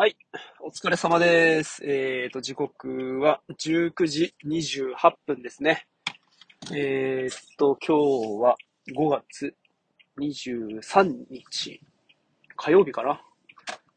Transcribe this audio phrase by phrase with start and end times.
[0.00, 0.16] はい。
[0.60, 1.84] お疲れ様です。
[1.84, 4.94] えっ、と、時刻は19時28
[5.26, 5.86] 分ですね。
[6.72, 8.56] えっ、と、今日は
[8.96, 9.54] 5月
[10.18, 11.82] 23日、
[12.56, 13.22] 火曜日かな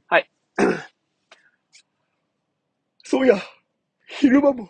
[0.08, 0.30] はい。
[3.06, 3.38] そういや、
[4.06, 4.70] 昼間も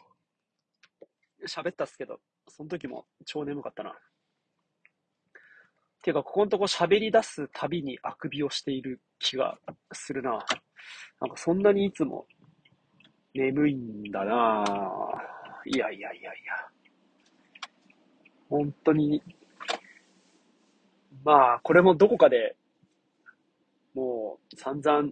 [1.47, 3.97] 喋ったっすけど、その時も超眠かったな。
[6.03, 9.57] ていうか、ここのとこ喋り出すたびにあくびをしている気が
[9.93, 10.45] するな。
[11.21, 12.25] なんかそんなにいつも
[13.33, 15.69] 眠いんだなぁ。
[15.69, 16.73] いやいやいやいや。
[18.49, 19.21] 本当に、
[21.23, 22.55] まあ、これもどこかで
[23.93, 25.09] もう散々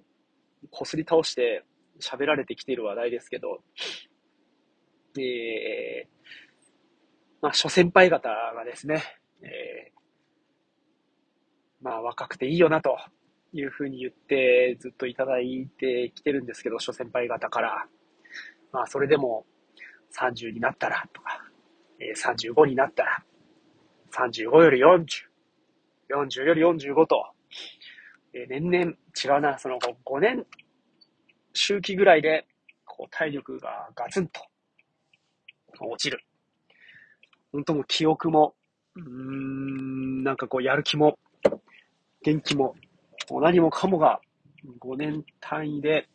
[0.69, 1.63] こすり倒して
[1.99, 3.61] 喋られてきている話題ですけど、
[5.17, 6.07] えー、
[7.41, 9.03] まあ、諸先輩方がですね、
[9.41, 9.93] えー、
[11.81, 12.97] まあ、若くていいよなと
[13.53, 17.85] いうふうに言ってずっといただいてきてるんですけど、諸先輩方から。
[18.71, 19.45] まあ、それでも
[20.17, 21.41] 30になったらとか、
[21.99, 23.23] えー35になったら、
[24.11, 25.05] 35より40、
[26.09, 27.25] 40より45と、
[28.33, 28.91] えー年々
[29.35, 30.45] 違うな、その5年
[31.53, 32.45] 周期ぐらいで、
[32.85, 34.41] こう体力がガツンと
[35.79, 36.23] 落ちる。
[37.51, 38.55] 本当も記憶も、
[38.95, 41.17] うーん、なんかこうやる気も、
[42.23, 42.75] 元気も、
[43.29, 44.19] もう何もかもが
[44.79, 46.07] 5年単位で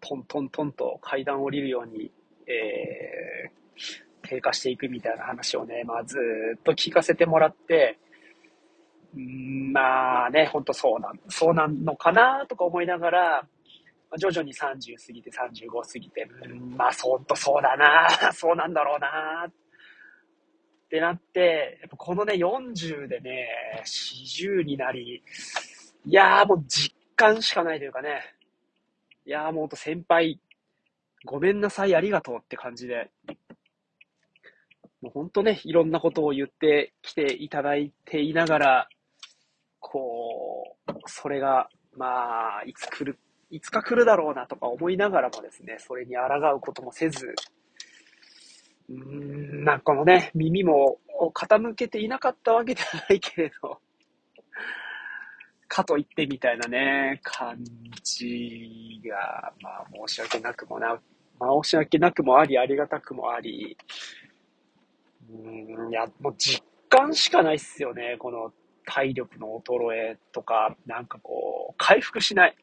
[0.00, 2.10] トントントンと階段を降りるように、
[2.46, 6.16] えー、低下していくみたいな話をね、まあず
[6.58, 7.98] っと聞かせてもらって、
[9.16, 13.46] んまあね、ほんとそうなん、そうなんのかなとか思いながら、
[14.18, 19.52] 徐々に30過ぎて35過ぎて、うんまあほんとそうだなそうなんだろうなっ
[20.88, 23.48] てなって、やっぱこのね、40でね、
[23.84, 25.22] 40になり、
[26.08, 28.22] いやーもう実感しかないというかね、
[29.26, 30.40] いやーもうほんと先輩、
[31.26, 33.10] ごめんなさい、ありがとうって感じで、
[35.02, 38.88] もうほんとね、いろんなことを言ってきていただいていながら、
[39.80, 43.18] こう、それが、まあ、いつ来る、
[43.50, 47.34] いつか来るだろうなとか思いながらもですね、それに抗うこともせず、
[48.88, 51.00] うーん、なんかこのね、耳も
[51.34, 53.78] 傾けていなかったわけではないけれど、
[55.68, 57.62] かといってみたいなね、感
[58.02, 60.98] じが、まあ申し訳なくもな、
[61.62, 63.76] 申し訳なくもあり、ありがたくもあり、
[65.30, 68.52] うん、いや、もう実感しかないっすよね、この
[68.86, 72.56] 体力の衰えとか、なんかこう、回復しない。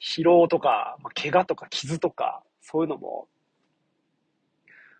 [0.00, 3.28] 疲労とか、まあ、怪我とか傷とか、そういうのも、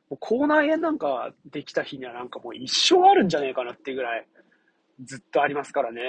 [0.09, 4.27] もう口内炎なんかできた日にはなんかもう一生あるんじゃねえかなっていうぐらい、
[5.00, 6.03] ずっとありますからね。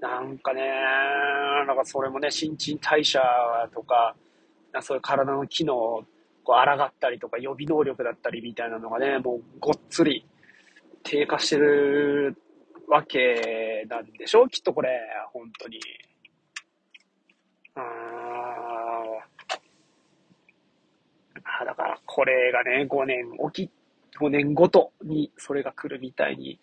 [0.00, 0.62] なんかね、
[1.66, 3.20] なんかそれもね、新陳代謝
[3.74, 4.14] とか、
[4.72, 5.74] なかそういう体の機能
[6.44, 10.24] こう抗ったりとか予備能力だったりみたいなのがね、もうごっつり
[11.02, 12.36] 低下してる
[12.88, 14.44] わけなんでしょ？
[14.44, 15.00] うきっとこれ、
[15.32, 15.80] 本当に。
[17.74, 17.82] あー
[21.60, 23.72] あだからこれがね、5年起き、
[24.20, 26.58] 5年ごとにそれが来るみたいに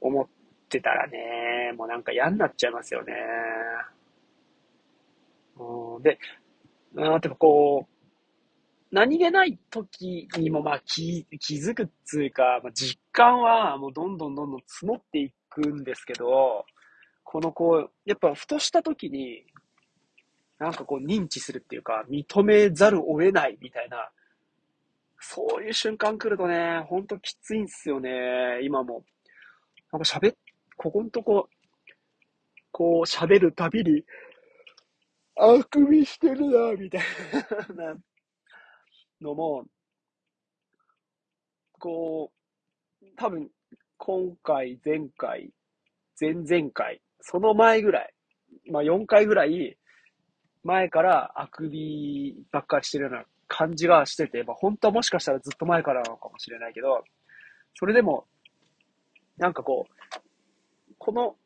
[0.00, 0.26] 思っ
[0.68, 3.14] てたらね、もうなんか嫌になっちゃいますよね。
[5.58, 6.18] うん、で、
[6.94, 7.96] なんていうかこう、
[8.92, 16.64] 何気ない時にもまあ気気づくっつうか、まあ、実感はもうどんどんどんどん積もっていくんですけど、
[17.24, 19.44] このこう、やっぱふとした時に、
[20.58, 24.10] なんかこう認知するっていうか、認めざるを得ないみたいな、
[25.18, 29.04] そういう瞬間来るとね、ほんときついんすよね、今も。
[29.92, 30.36] なんか喋っ、
[30.76, 31.48] ここんとこ、
[32.70, 34.04] こう喋るたびに、
[35.36, 37.02] あくびしてるな、みたい
[37.74, 37.94] な
[39.20, 39.64] のも、
[41.78, 42.30] こ
[43.02, 43.50] う、多分、
[43.98, 45.50] 今回、前回、
[46.20, 48.14] 前々回、その前ぐらい、
[48.70, 49.76] まあ4回ぐらい、
[50.64, 57.04] 前からあくびばっかりしてるような感じがしてて、まあ本当はもしかしたらずっと前からなのかもしれないけど、
[57.74, 58.24] それでも、
[59.38, 61.36] なんかこう、この、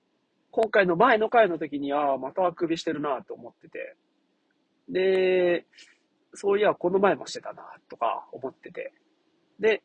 [0.51, 3.97] 今回の前の回の時に、ああ、またあくびしてるなと思ってて、
[4.89, 5.67] で、
[6.35, 8.93] そういや、この前もしてたな、とか思ってて。
[9.59, 9.83] で、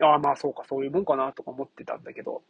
[0.00, 2.42] ああ、まあそうか、そういうもんかな、とか思ってたんだけど、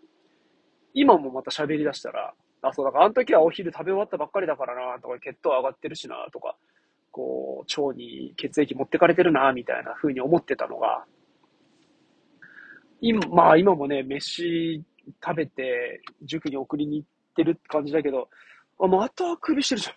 [0.95, 6.57] 今もまた喋り出したら、あ、そうだから、あの時はお昼食べ終わったばっかりだからな、とか、血糖上がってるしな、とか、
[7.11, 11.05] こう、腸に血液持ってかれてるな、みたいな風に思ってたのが、
[13.01, 14.83] 今、まあ今もね、飯
[15.25, 18.29] 食べて、塾に送りに行ってるって感じだけど、
[18.79, 19.95] あ、また首してるじゃん。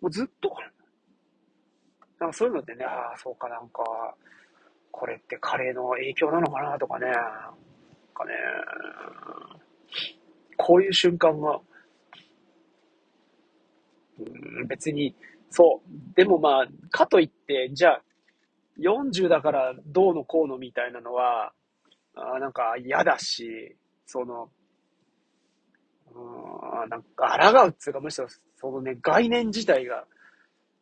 [0.00, 0.48] もうずっと
[2.20, 2.26] な。
[2.26, 3.82] んかそういうのってね、ああ、そうかなんか、
[4.90, 7.06] これってカレーの影響なのかなとかね。
[7.06, 7.14] なん
[8.14, 8.32] かね、
[10.56, 11.60] こういう瞬間が、
[14.18, 15.14] うん、別に、
[15.50, 16.14] そう。
[16.14, 18.02] でもまあ、かといって、じゃあ、
[18.78, 21.52] 40だからどうのこうのみたいなのは、
[22.14, 23.76] あなんか嫌だし、
[24.06, 24.50] その、
[26.14, 28.28] うん、なんか抗うっていうか、むしろ
[28.60, 30.04] そのね、概念自体が、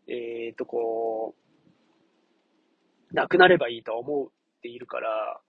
[0.08, 1.34] えっ、と、こ
[3.10, 4.30] う、なくなればいいと思うっ
[4.62, 5.40] ているから、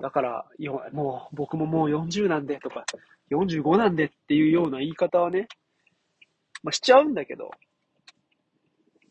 [0.00, 0.46] だから、
[0.92, 2.84] もう、僕ももう40なんでとか、
[3.30, 5.46] 45なんでっていうような言い方はね、
[6.64, 7.52] まあ、しちゃうんだけど、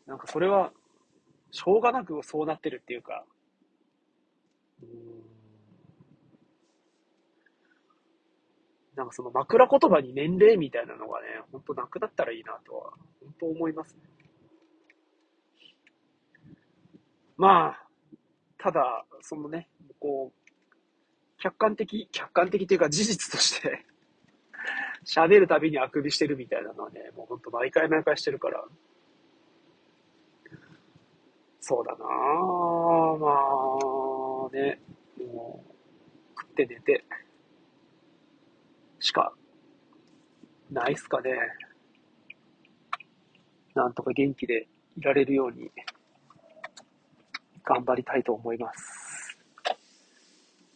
[0.06, 0.72] なんかそれは、
[1.50, 3.24] しょうがなくそうなってるっていうか、
[4.82, 5.14] うん
[8.96, 14.00] なんかその枕言葉に年齢みたいなのがね、ほんとなくなったらいいなとは、本当思いますね。
[17.36, 17.86] まあ、
[18.58, 19.68] ただ、そのね、
[19.98, 20.52] こう、
[21.38, 23.84] 客観的、客観的というか事実として
[25.04, 28.64] 喋るたびにあくびしてるみたいなのはね、もうほんと毎回毎回してるから、
[31.60, 33.28] そうだなぁ、ま
[34.48, 34.80] あね、
[35.32, 35.72] もう、
[36.38, 37.04] 食って寝て、
[38.98, 39.32] しか、
[40.70, 41.30] ないっすかね。
[43.74, 44.66] なんとか元気で
[44.96, 45.70] いられるように、
[47.64, 49.38] 頑張りたいと思います。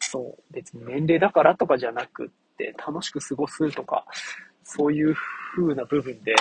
[0.01, 2.29] そう、別に年齢だからとかじゃなくっ
[2.59, 4.05] て、楽しく過ごすとか、
[4.65, 5.15] そういう
[5.55, 6.35] 風な部分で、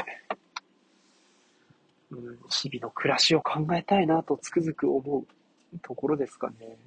[2.11, 6.77] うん、日々の暮らしを考えたいなとつくづく思うところですかね。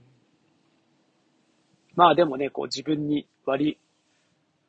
[1.94, 3.78] まあでもね、こう自分に割り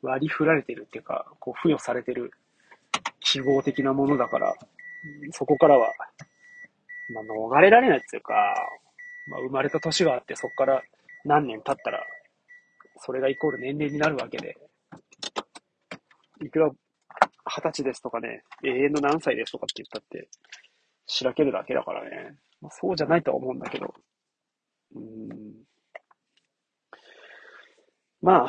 [0.02, 2.32] 割り振られてるっていうか、こう付与されてる
[3.20, 4.54] 記号的なものだから、
[5.30, 5.92] そこからは、
[7.14, 8.34] まあ、逃れられないっていうか、
[9.28, 10.82] まあ、生まれた年があって、そこから
[11.24, 12.04] 何年経ったら、
[13.04, 14.56] それがイコール年齢になるわけで、
[16.40, 20.28] いくら二十歳ですとかね、永遠の何歳ですとかって言ったって、
[21.06, 22.36] しらけるだけだからね。
[22.60, 23.92] まあ、そうじゃないとは思うんだけど。
[24.94, 25.64] うん。
[28.22, 28.48] まあ、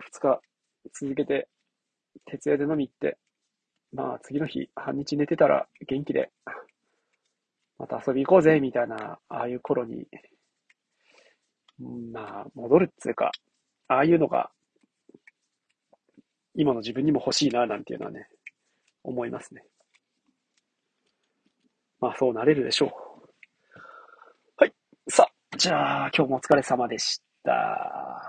[0.00, 0.40] 2日
[0.92, 1.48] 続けて、
[2.24, 3.18] 徹夜で飲み行って、
[3.92, 6.32] まあ次の日、半日寝てたら元気で、
[7.78, 10.06] また遊び行こうぜ、みたいな、ああいう頃に、
[12.12, 13.30] まあ、戻るっつうか、
[13.86, 14.50] ああいうのが、
[16.54, 18.28] 今の自分にも欲しいな、なんていうのはね、
[19.04, 19.64] 思いますね。
[22.00, 22.90] まあ、そうなれるでしょう。
[24.56, 24.72] はい。
[25.08, 28.27] さあ、じゃあ、今日もお疲れ様でした。